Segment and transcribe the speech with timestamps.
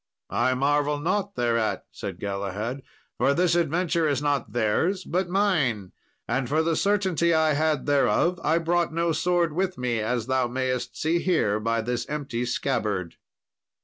[0.31, 2.81] "I marvel not thereat," said Galahad,
[3.19, 5.91] "for this adventure is not theirs, but mine;
[6.27, 10.47] and for the certainty I had thereof, I brought no sword with me, as thou
[10.47, 13.17] mayst see here by this empty scabbard."